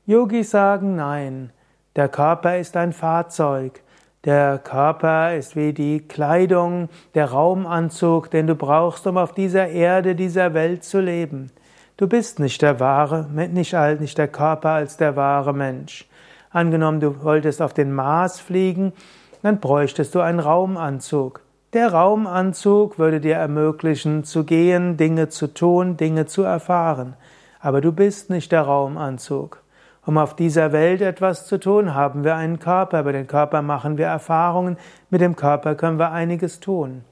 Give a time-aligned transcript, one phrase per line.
[0.05, 1.53] Yogis sagen nein,
[1.95, 3.85] der Körper ist ein Fahrzeug.
[4.29, 10.15] Der Körper ist wie die Kleidung, der Raumanzug, den du brauchst, um auf dieser Erde,
[10.15, 11.51] dieser Welt zu leben.
[11.97, 16.07] Du bist nicht der wahre, nicht, nicht der Körper als der wahre Mensch.
[16.51, 18.93] Angenommen, du wolltest auf den Mars fliegen,
[19.41, 21.41] dann bräuchtest du einen Raumanzug.
[21.73, 27.15] Der Raumanzug würde dir ermöglichen, zu gehen, Dinge zu tun, Dinge zu erfahren.
[27.61, 29.63] Aber du bist nicht der Raumanzug.
[30.09, 33.03] Um auf dieser Welt etwas zu tun, haben wir einen Körper.
[33.03, 34.79] Bei dem Körper machen wir Erfahrungen.
[35.11, 37.05] Mit dem Körper können wir einiges tun.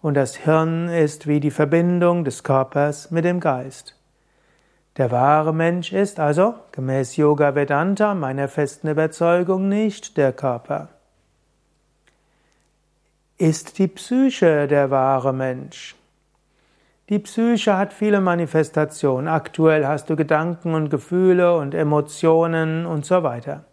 [0.00, 3.98] Und das Hirn ist wie die Verbindung des Körpers mit dem Geist.
[4.96, 10.88] Der wahre Mensch ist also, gemäß Yoga Vedanta, meiner festen Überzeugung, nicht der Körper.
[13.36, 15.96] Ist die Psyche der wahre Mensch?
[17.08, 19.28] Die Psyche hat viele Manifestationen.
[19.28, 23.64] Aktuell hast du Gedanken und Gefühle und Emotionen und so weiter.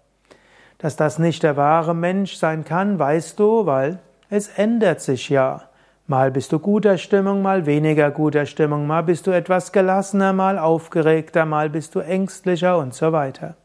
[0.78, 5.64] Dass das nicht der wahre Mensch sein kann, weißt du, weil es ändert sich ja.
[6.08, 10.58] Mal bist du guter Stimmung, mal weniger guter Stimmung, mal bist du etwas gelassener, mal
[10.58, 13.56] aufgeregter, mal bist du ängstlicher und so weiter.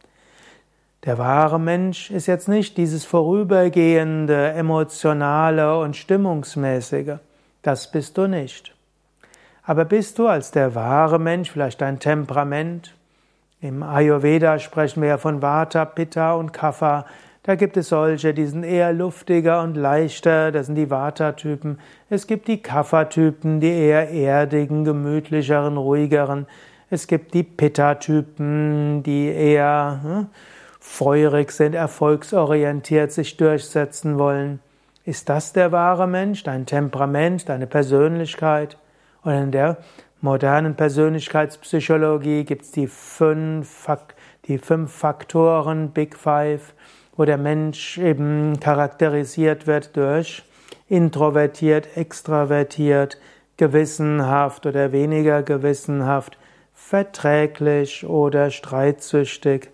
[1.05, 7.19] Der wahre Mensch ist jetzt nicht dieses vorübergehende, emotionale und stimmungsmäßige.
[7.63, 8.75] Das bist du nicht.
[9.65, 12.95] Aber bist du als der wahre Mensch vielleicht dein Temperament?
[13.61, 17.05] Im Ayurveda sprechen wir ja von Vata, Pitta und Kapha.
[17.43, 21.79] Da gibt es solche, die sind eher luftiger und leichter, das sind die Vata-Typen.
[22.11, 26.47] Es gibt die Kapha-Typen, die eher erdigen, gemütlicheren, ruhigeren.
[26.91, 30.27] Es gibt die Pitta-Typen, die eher hm,
[30.81, 34.61] feurig sind, erfolgsorientiert sich durchsetzen wollen.
[35.05, 38.77] Ist das der wahre Mensch, dein Temperament, deine Persönlichkeit?
[39.23, 39.79] Und in der
[40.21, 43.87] modernen Persönlichkeitspsychologie gibt es die fünf,
[44.47, 46.75] die fünf Faktoren, Big Five,
[47.17, 50.43] wo der Mensch eben charakterisiert wird durch
[50.91, 53.19] introvertiert, extravertiert,
[53.57, 56.37] gewissenhaft oder weniger gewissenhaft,
[56.75, 59.71] verträglich oder streitsüchtig,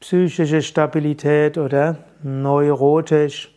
[0.00, 3.52] psychische Stabilität oder neurotisch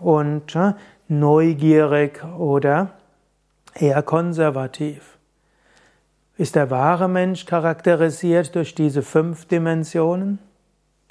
[0.00, 0.72] und äh,
[1.08, 2.90] neugierig oder
[3.80, 5.18] eher konservativ.
[6.38, 10.38] Ist der wahre Mensch charakterisiert durch diese fünf Dimensionen?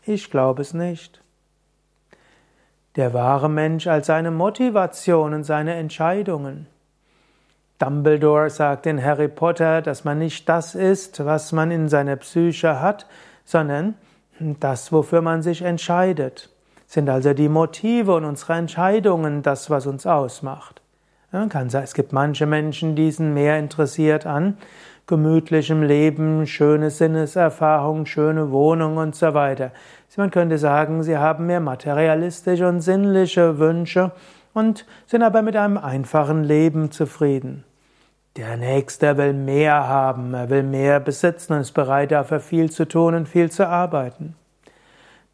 [0.06, 1.22] Ich glaube es nicht.
[2.96, 6.68] Der wahre Mensch als seine Motivation und seine Entscheidungen.
[7.80, 12.80] Dumbledore sagt in Harry Potter, dass man nicht das ist, was man in seiner Psyche
[12.80, 13.06] hat,
[13.44, 13.96] sondern
[14.40, 16.50] das, wofür man sich entscheidet.
[16.88, 20.82] Sind also die Motive und unsere Entscheidungen das, was uns ausmacht.
[21.36, 24.56] Ja, kann sein, es gibt manche Menschen, die sind mehr interessiert an
[25.06, 29.72] gemütlichem Leben, schöne Sinneserfahrung, schöne Wohnung und so weiter.
[30.16, 34.14] Man könnte sagen, sie haben mehr materialistische und sinnliche Wünsche
[34.54, 37.66] und sind aber mit einem einfachen Leben zufrieden.
[38.38, 42.88] Der Nächste will mehr haben, er will mehr besitzen und ist bereit dafür viel zu
[42.88, 44.36] tun und viel zu arbeiten.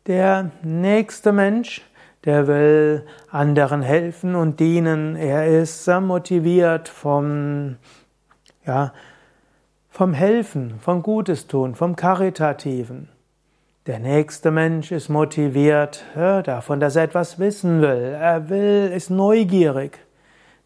[0.08, 1.84] Der nächste Mensch
[2.26, 5.16] der will anderen helfen und dienen.
[5.16, 7.78] Er ist motiviert vom,
[8.66, 8.94] ja,
[9.90, 13.10] vom Helfen, vom Gutes tun, vom Karitativen.
[13.88, 18.16] Der nächste Mensch ist motiviert ja, davon, dass er etwas wissen will.
[18.20, 19.98] Er will, ist neugierig.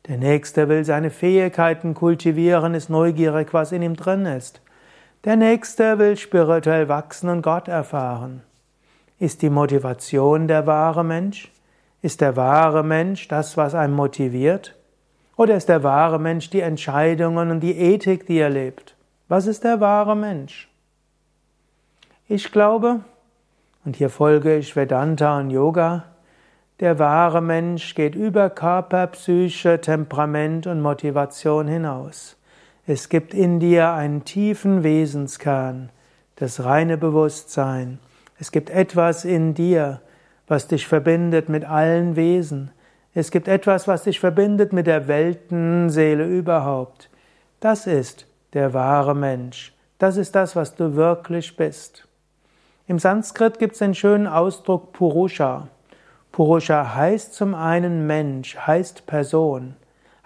[0.08, 4.62] Der nächste will seine Fähigkeiten kultivieren, ist neugierig, was in ihm drin ist.
[5.24, 8.44] Der nächste will spirituell wachsen und Gott erfahren.
[9.20, 11.52] Ist die Motivation der wahre Mensch?
[12.02, 14.76] Ist der wahre Mensch das, was einen motiviert?
[15.38, 18.96] Oder ist der wahre Mensch die Entscheidungen und die Ethik, die er lebt?
[19.28, 20.70] Was ist der wahre Mensch?
[22.28, 23.02] Ich glaube,
[23.86, 26.06] und hier folge ich Vedanta und Yoga,
[26.82, 32.36] Der wahre Mensch geht über Körper, Psyche, Temperament und Motivation hinaus.
[32.86, 35.90] Es gibt in dir einen tiefen Wesenskern,
[36.36, 38.00] das reine Bewusstsein.
[38.38, 40.02] Es gibt etwas in dir,
[40.48, 42.72] was dich verbindet mit allen Wesen.
[43.14, 47.10] Es gibt etwas, was dich verbindet mit der Weltenseele überhaupt.
[47.60, 49.74] Das ist der wahre Mensch.
[49.98, 52.08] Das ist das, was du wirklich bist.
[52.88, 55.70] Im Sanskrit gibt es den schönen Ausdruck Purusha.
[56.32, 59.76] Purusha heißt zum einen Mensch, heißt Person,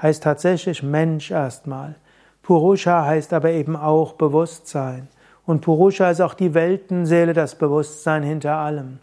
[0.02, 1.96] heißt tatsächlich Mensch erstmal.
[2.42, 5.08] Purusha heißt aber eben auch Bewusstsein.
[5.50, 9.00] Und Purusha ist auch die Weltenseele, das Bewusstsein hinter allem.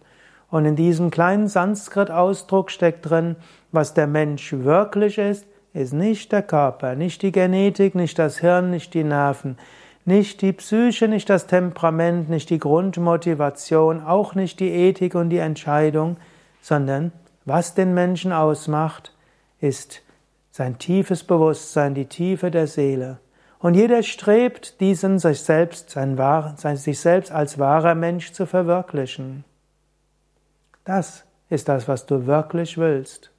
[0.48, 3.34] Und in diesem kleinen Sanskrit-Ausdruck steckt drin,
[3.72, 5.44] was der Mensch wirklich ist,
[5.75, 9.58] ist nicht der Körper, nicht die Genetik, nicht das Hirn, nicht die Nerven,
[10.04, 15.38] nicht die Psyche, nicht das Temperament, nicht die Grundmotivation, auch nicht die Ethik und die
[15.38, 16.16] Entscheidung,
[16.62, 17.10] sondern
[17.44, 19.12] was den Menschen ausmacht,
[19.58, 20.00] ist
[20.52, 23.19] sein tiefes Bewusstsein, die Tiefe der Seele.
[23.58, 29.44] Und jeder strebt, diesen sich selbst, sein, sich selbst als wahrer Mensch zu verwirklichen.
[30.84, 33.30] Das ist das, was du wirklich willst.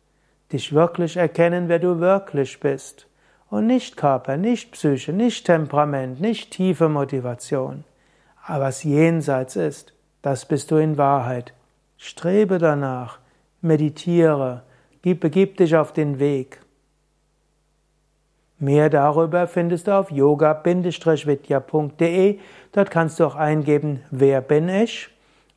[0.52, 3.08] Dich wirklich erkennen, wer du wirklich bist.
[3.50, 7.84] Und nicht Körper, nicht Psyche, nicht Temperament, nicht tiefe Motivation.
[8.46, 11.54] Aber was jenseits ist, das bist du in Wahrheit.
[11.98, 13.20] Strebe danach,
[13.62, 14.64] meditiere,
[15.02, 16.60] begib dich auf den Weg.
[18.60, 22.40] Mehr darüber findest du auf yoga-vidya.de.
[22.72, 25.10] Dort kannst du auch eingeben, wer bin ich?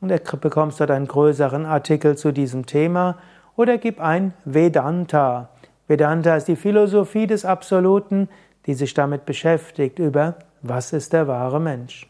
[0.02, 3.17] Und bekommst dort einen größeren Artikel zu diesem Thema.
[3.56, 5.49] Oder gib ein Vedanta.
[5.88, 8.29] Vedanta ist die Philosophie des Absoluten,
[8.67, 12.09] die sich damit beschäftigt über, was ist der wahre Mensch.